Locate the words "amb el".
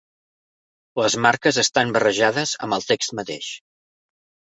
2.69-2.91